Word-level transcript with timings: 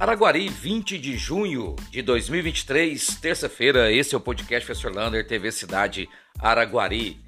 Araguari, 0.00 0.48
20 0.48 0.96
de 0.96 1.14
junho 1.14 1.76
de 1.90 2.00
2023, 2.00 3.18
terça-feira. 3.20 3.92
Esse 3.92 4.14
é 4.14 4.16
o 4.16 4.20
podcast 4.20 4.64
Professor 4.64 4.96
Lander, 4.96 5.26
TV 5.26 5.52
Cidade 5.52 6.08
Araguari. 6.38 7.20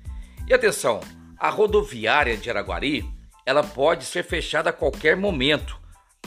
E 0.48 0.54
atenção, 0.54 1.00
a 1.38 1.50
rodoviária 1.50 2.34
de 2.34 2.48
Araguari, 2.48 3.04
ela 3.44 3.62
pode 3.62 4.06
ser 4.06 4.22
fechada 4.22 4.70
a 4.70 4.72
qualquer 4.72 5.18
momento. 5.18 5.78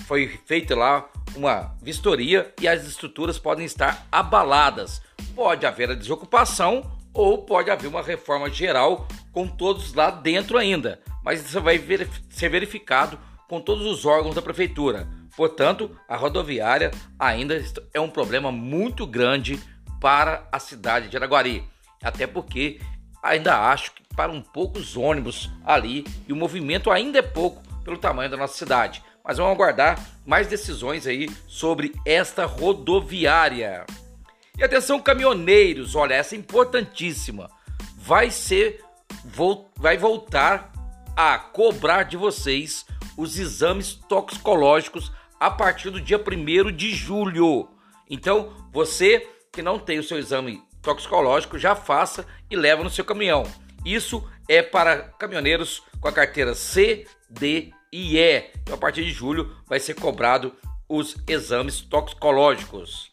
Foi 0.05 0.39
feita 0.45 0.75
lá 0.75 1.09
uma 1.35 1.75
vistoria 1.81 2.53
e 2.61 2.67
as 2.67 2.85
estruturas 2.85 3.39
podem 3.39 3.65
estar 3.65 4.05
abaladas. 4.11 5.01
Pode 5.33 5.65
haver 5.65 5.89
a 5.89 5.95
desocupação 5.95 6.95
ou 7.11 7.39
pode 7.39 7.71
haver 7.71 7.87
uma 7.87 8.03
reforma 8.03 8.51
geral 8.51 9.07
com 9.31 9.47
todos 9.47 9.95
lá 9.95 10.11
dentro 10.11 10.59
ainda. 10.59 11.01
Mas 11.23 11.43
isso 11.43 11.59
vai 11.59 11.83
ser 12.29 12.49
verificado 12.49 13.17
com 13.49 13.59
todos 13.59 13.83
os 13.87 14.05
órgãos 14.05 14.35
da 14.35 14.43
prefeitura. 14.43 15.07
Portanto, 15.35 15.91
a 16.07 16.15
rodoviária 16.15 16.91
ainda 17.19 17.61
é 17.93 17.99
um 17.99 18.09
problema 18.09 18.51
muito 18.51 19.05
grande 19.05 19.61
para 19.99 20.47
a 20.51 20.59
cidade 20.59 21.09
de 21.09 21.17
Araguari. 21.17 21.63
Até 22.01 22.25
porque 22.25 22.79
ainda 23.21 23.69
acho 23.69 23.91
que 23.91 24.03
para 24.15 24.31
um 24.31 24.41
poucos 24.41 24.95
ônibus 24.95 25.49
ali 25.65 26.05
e 26.27 26.31
o 26.31 26.35
movimento 26.35 26.89
ainda 26.89 27.19
é 27.19 27.21
pouco 27.21 27.61
pelo 27.83 27.97
tamanho 27.97 28.29
da 28.29 28.37
nossa 28.37 28.55
cidade. 28.57 29.03
Mas 29.23 29.37
vamos 29.37 29.53
aguardar 29.53 29.99
mais 30.25 30.47
decisões 30.47 31.07
aí 31.07 31.29
sobre 31.47 31.93
esta 32.05 32.45
rodoviária. 32.45 33.85
E 34.57 34.63
atenção 34.63 35.01
caminhoneiros, 35.01 35.95
olha, 35.95 36.13
essa 36.13 36.35
é 36.35 36.37
importantíssima. 36.37 37.49
Vai 37.97 38.31
ser 38.31 38.83
vai 39.77 39.97
voltar 39.97 40.71
a 41.15 41.37
cobrar 41.37 42.03
de 42.03 42.15
vocês 42.15 42.85
os 43.17 43.39
exames 43.39 43.95
toxicológicos 43.95 45.11
a 45.39 45.49
partir 45.49 45.89
do 45.89 46.01
dia 46.01 46.19
1 46.19 46.71
de 46.71 46.93
julho. 46.93 47.69
Então, 48.09 48.53
você 48.71 49.27
que 49.51 49.61
não 49.61 49.79
tem 49.79 49.99
o 49.99 50.03
seu 50.03 50.19
exame 50.19 50.61
toxicológico, 50.81 51.57
já 51.57 51.75
faça 51.75 52.25
e 52.49 52.55
leva 52.55 52.83
no 52.83 52.89
seu 52.89 53.05
caminhão. 53.05 53.43
Isso 53.85 54.27
é 54.47 54.61
para 54.61 55.09
caminhoneiros 55.17 55.81
com 55.99 56.07
a 56.07 56.11
carteira 56.11 56.53
C, 56.53 57.07
D 57.29 57.71
e 57.91 58.17
E. 58.17 58.51
Então, 58.61 58.75
a 58.75 58.77
partir 58.77 59.03
de 59.03 59.11
julho 59.11 59.55
vai 59.65 59.79
ser 59.79 59.95
cobrado 59.95 60.53
os 60.87 61.15
exames 61.27 61.81
toxicológicos. 61.81 63.11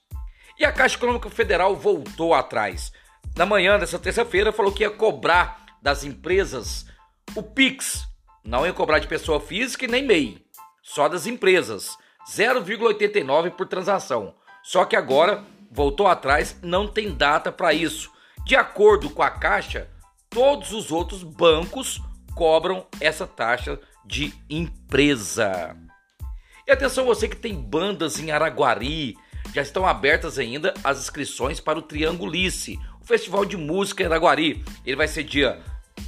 E 0.58 0.64
a 0.64 0.72
Caixa 0.72 0.96
Econômica 0.96 1.30
Federal 1.30 1.74
voltou 1.76 2.34
atrás. 2.34 2.92
Na 3.36 3.46
manhã 3.46 3.78
dessa 3.78 3.98
terça-feira 3.98 4.52
falou 4.52 4.72
que 4.72 4.82
ia 4.82 4.90
cobrar 4.90 5.64
das 5.80 6.04
empresas 6.04 6.86
o 7.34 7.42
Pix. 7.42 8.06
Não 8.44 8.66
ia 8.66 8.72
cobrar 8.72 8.98
de 8.98 9.06
pessoa 9.06 9.40
física 9.40 9.84
e 9.84 9.88
nem 9.88 10.04
MEI, 10.04 10.44
só 10.82 11.08
das 11.08 11.26
empresas. 11.26 11.96
0,89 12.28 13.50
por 13.50 13.66
transação. 13.66 14.34
Só 14.62 14.84
que 14.84 14.96
agora 14.96 15.44
voltou 15.70 16.06
atrás, 16.06 16.56
não 16.62 16.86
tem 16.86 17.14
data 17.14 17.50
para 17.50 17.72
isso. 17.72 18.10
De 18.44 18.54
acordo 18.54 19.10
com 19.10 19.22
a 19.22 19.30
Caixa, 19.30 19.88
todos 20.28 20.72
os 20.72 20.92
outros 20.92 21.22
bancos 21.22 22.00
cobram 22.34 22.86
essa 23.00 23.26
taxa 23.26 23.78
de 24.04 24.32
empresa. 24.48 25.76
E 26.66 26.70
atenção 26.70 27.04
você 27.04 27.28
que 27.28 27.36
tem 27.36 27.54
bandas 27.54 28.18
em 28.18 28.30
Araguari, 28.30 29.16
já 29.54 29.62
estão 29.62 29.86
abertas 29.86 30.38
ainda 30.38 30.72
as 30.82 30.98
inscrições 30.98 31.60
para 31.60 31.78
o 31.78 31.82
Triangulice, 31.82 32.78
o 33.00 33.04
Festival 33.04 33.44
de 33.44 33.56
Música 33.56 34.02
em 34.02 34.06
Araguari. 34.06 34.64
Ele 34.84 34.96
vai 34.96 35.08
ser 35.08 35.24
dia 35.24 35.60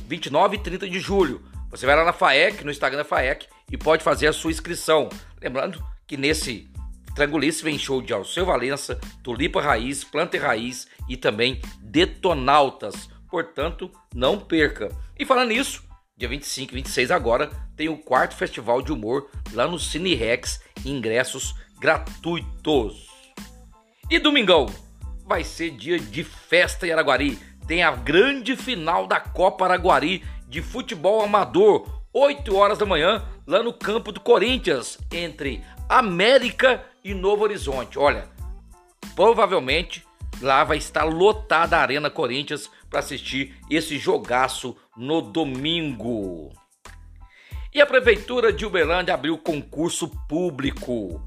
29 0.06 0.56
e 0.56 0.58
30 0.60 0.88
de 0.88 1.00
julho. 1.00 1.42
Você 1.70 1.86
vai 1.86 1.96
lá 1.96 2.04
na 2.04 2.12
FAEC, 2.12 2.64
no 2.64 2.70
Instagram 2.70 2.98
da 2.98 3.04
FAEC, 3.04 3.48
e 3.70 3.76
pode 3.76 4.04
fazer 4.04 4.28
a 4.28 4.32
sua 4.32 4.50
inscrição. 4.50 5.08
Lembrando 5.40 5.84
que 6.06 6.16
nesse 6.16 6.69
Triangulice 7.14 7.62
vem 7.62 7.78
show 7.78 8.02
de 8.02 8.12
Alceu 8.12 8.44
Valença, 8.44 8.98
Tulipa 9.22 9.62
Raiz, 9.62 10.03
Planta 10.03 10.38
Raiz 10.38 10.88
e 11.09 11.16
também 11.16 11.60
Detonautas. 11.81 13.09
Portanto, 13.31 13.91
não 14.12 14.38
perca. 14.38 14.88
E 15.16 15.25
falando 15.25 15.50
nisso, 15.50 15.84
dia 16.16 16.28
25 16.28 16.72
e 16.72 16.75
26 16.76 17.10
agora 17.12 17.50
tem 17.76 17.88
o 17.88 17.97
quarto 17.97 18.34
festival 18.34 18.82
de 18.82 18.92
humor 18.92 19.31
lá 19.53 19.66
no 19.66 19.78
Cine 19.78 20.15
Rex, 20.15 20.60
ingressos 20.84 21.54
gratuitos. 21.81 23.06
E 24.10 24.19
domingão 24.19 24.66
vai 25.25 25.44
ser 25.44 25.71
dia 25.71 25.98
de 25.98 26.25
festa 26.25 26.86
em 26.86 26.91
Araguari. 26.91 27.38
Tem 27.66 27.82
a 27.82 27.92
grande 27.92 28.56
final 28.56 29.06
da 29.06 29.21
Copa 29.21 29.65
Araguari 29.65 30.25
de 30.48 30.60
futebol 30.60 31.22
amador, 31.22 32.03
8 32.12 32.54
horas 32.54 32.78
da 32.78 32.86
manhã, 32.86 33.25
lá 33.47 33.62
no 33.62 33.72
campo 33.72 34.12
do 34.12 34.21
Corinthians, 34.21 34.99
entre 35.12 35.62
América 35.88 36.84
e 37.03 37.15
Novo 37.15 37.44
Horizonte. 37.44 37.99
Olha, 37.99 38.28
provavelmente 39.15 40.05
lá 40.41 40.65
vai 40.65 40.78
estar 40.78 41.05
lotada 41.05 41.77
a 41.77 41.81
Arena 41.81 42.10
Corinthians 42.10 42.71
para 42.91 43.00
assistir 43.00 43.56
esse 43.71 43.99
jogaço 43.99 44.77
no 44.97 45.21
domingo. 45.21 46.53
E 47.72 47.81
a 47.81 47.87
Prefeitura 47.87 48.53
de 48.53 48.65
Uberlândia 48.65 49.15
abriu 49.15 49.37
concurso 49.37 50.09
público. 50.28 51.21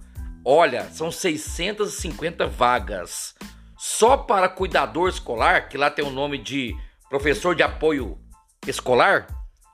Olha, 0.46 0.86
são 0.92 1.12
650 1.12 2.48
vagas. 2.48 3.36
Só 3.78 4.16
para 4.16 4.48
cuidador 4.48 5.10
escolar, 5.10 5.68
que 5.68 5.78
lá 5.78 5.90
tem 5.92 6.06
o 6.06 6.10
nome 6.10 6.38
de 6.38 6.74
professor 7.10 7.54
de 7.54 7.64
apoio 7.64 8.18
escolar, 8.66 9.28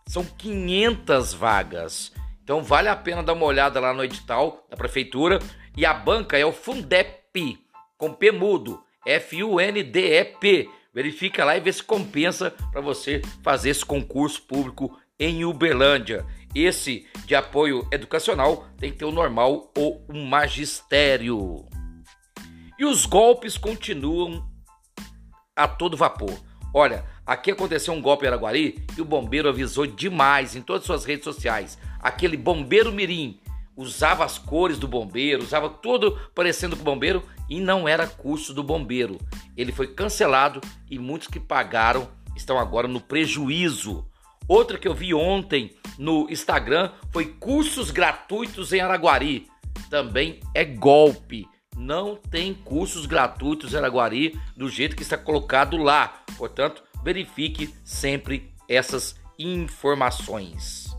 são 0.08 0.26
500 0.26 1.34
vagas. 1.34 2.12
Então 2.44 2.62
vale 2.62 2.90
a 2.90 2.96
pena 2.96 3.24
dar 3.24 3.34
uma 3.34 3.46
olhada 3.46 3.80
lá 3.80 3.94
no 3.94 4.04
edital 4.04 4.66
da 4.70 4.76
prefeitura. 4.76 5.40
E 5.76 5.86
a 5.86 5.94
banca 5.94 6.38
é 6.38 6.46
o 6.46 6.52
Fundep, 6.52 7.58
com 7.98 8.14
P 8.14 8.32
mudo, 8.32 8.84
F-U-N-D-E-P. 9.06 10.70
Verifica 10.94 11.44
lá 11.44 11.58
e 11.58 11.62
vê 11.62 11.72
se 11.72 11.82
compensa 11.82 12.52
para 12.72 12.82
você 12.82 13.22
fazer 13.42 13.72
esse 13.72 13.86
concurso 13.86 14.42
público 14.44 14.96
em 15.20 15.46
Uberlândia. 15.46 16.26
Esse 16.54 17.08
de 17.26 17.34
apoio 17.34 17.88
educacional 17.92 18.68
tem 18.78 18.92
que 18.92 18.98
ter 18.98 19.06
o 19.06 19.12
normal 19.12 19.72
ou 19.76 20.06
o 20.08 20.14
magistério. 20.14 21.66
E 22.78 22.86
os 22.86 23.06
golpes 23.06 23.58
continuam 23.58 24.48
a 25.56 25.68
todo 25.68 25.98
vapor. 25.98 26.34
Olha, 26.74 27.06
aqui 27.26 27.52
aconteceu 27.52 27.94
um 27.94 28.02
golpe 28.02 28.26
em 28.26 28.28
Araguari 28.30 28.84
e 28.98 29.02
o 29.02 29.06
bombeiro 29.06 29.48
avisou 29.48 29.86
demais 29.86 30.56
em 30.56 30.62
todas 30.62 30.82
as 30.82 30.88
suas 30.88 31.06
redes 31.06 31.24
sociais 31.24 31.78
aquele 32.04 32.36
bombeiro 32.36 32.92
mirim 32.92 33.40
usava 33.76 34.24
as 34.24 34.38
cores 34.38 34.78
do 34.78 34.88
bombeiro, 34.88 35.42
usava 35.42 35.68
tudo 35.68 36.20
parecendo 36.36 36.76
com 36.76 36.84
bombeiro 36.84 37.24
e 37.50 37.60
não 37.60 37.88
era 37.88 38.06
curso 38.06 38.54
do 38.54 38.62
bombeiro. 38.62 39.18
Ele 39.58 39.72
foi 39.72 39.88
cancelado 39.88 40.62
e 40.92 41.00
muitos 41.00 41.28
que 41.28 41.40
pagaram 41.40 42.08
estão 42.36 42.60
agora 42.60 42.88
no 42.88 43.02
prejuízo. 43.02 44.06
Outra 44.48 44.78
que 44.78 44.88
eu 44.88 44.94
vi 44.94 45.14
ontem 45.14 45.74
no 45.98 46.30
Instagram 46.30 46.92
foi 47.12 47.26
cursos 47.26 47.90
gratuitos 47.90 48.74
em 48.74 48.82
Araguari. 48.82 49.48
Também 49.90 50.40
é 50.54 50.64
golpe. 50.64 51.48
Não 51.76 52.16
tem 52.16 52.54
cursos 52.54 53.06
gratuitos 53.06 53.74
em 53.74 53.78
Araguari 53.78 54.40
do 54.56 54.70
jeito 54.70 54.96
que 54.96 55.04
está 55.04 55.18
colocado 55.18 55.78
lá. 55.78 56.24
Portanto, 56.38 56.84
verifique 57.04 57.74
sempre 57.84 58.54
essas 58.70 59.16
informações. 59.38 60.96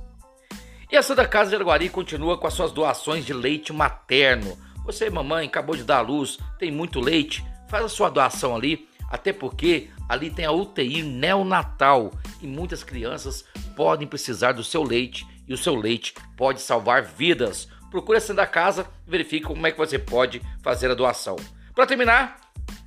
E 0.90 0.96
a 0.96 1.02
Santa 1.02 1.26
Casa 1.26 1.50
de 1.50 1.56
Araguari 1.56 1.88
continua 1.88 2.38
com 2.38 2.46
as 2.46 2.54
suas 2.54 2.70
doações 2.70 3.24
de 3.24 3.32
leite 3.32 3.72
materno. 3.72 4.56
Você, 4.84 5.08
mamãe, 5.08 5.46
acabou 5.46 5.74
de 5.74 5.82
dar 5.82 5.98
à 5.98 6.00
luz, 6.02 6.38
tem 6.58 6.70
muito 6.70 7.00
leite, 7.00 7.44
faz 7.68 7.84
a 7.84 7.88
sua 7.88 8.10
doação 8.10 8.54
ali, 8.54 8.88
até 9.10 9.32
porque 9.32 9.88
ali 10.08 10.30
tem 10.30 10.44
a 10.44 10.52
UTI 10.52 11.02
neonatal 11.02 12.12
e 12.40 12.46
muitas 12.46 12.84
crianças 12.84 13.44
podem 13.74 14.06
precisar 14.06 14.52
do 14.52 14.62
seu 14.62 14.82
leite 14.82 15.26
e 15.48 15.54
o 15.54 15.58
seu 15.58 15.74
leite 15.74 16.14
pode 16.36 16.60
salvar 16.60 17.02
vidas. 17.02 17.68
Procure 17.94 18.18
a 18.18 18.20
Santa 18.20 18.44
Casa 18.44 18.90
verifique 19.06 19.46
como 19.46 19.64
é 19.64 19.70
que 19.70 19.78
você 19.78 20.00
pode 20.00 20.42
fazer 20.64 20.90
a 20.90 20.94
doação. 20.94 21.36
Para 21.72 21.86
terminar, 21.86 22.40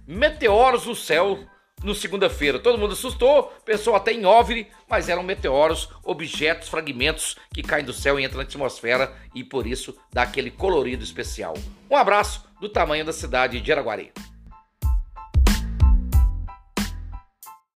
meteoros 0.05 0.85
no 0.85 0.93
céu 0.93 1.39
no 1.81 1.95
segunda-feira. 1.95 2.59
Todo 2.59 2.77
mundo 2.77 2.91
assustou, 2.91 3.53
pensou 3.63 3.95
até 3.95 4.11
em 4.11 4.25
OVNI, 4.25 4.67
mas 4.85 5.07
eram 5.07 5.23
meteoros, 5.23 5.87
objetos, 6.03 6.67
fragmentos 6.67 7.37
que 7.53 7.63
caem 7.63 7.85
do 7.85 7.93
céu 7.93 8.19
e 8.19 8.25
entram 8.25 8.39
na 8.39 8.43
atmosfera 8.43 9.15
e 9.33 9.45
por 9.45 9.65
isso 9.65 9.95
dá 10.11 10.23
aquele 10.23 10.51
colorido 10.51 11.05
especial. 11.05 11.53
Um 11.89 11.95
abraço 11.95 12.43
do 12.59 12.67
tamanho 12.67 13.05
da 13.05 13.13
cidade 13.13 13.61
de 13.61 13.71
Araguari. 13.71 14.11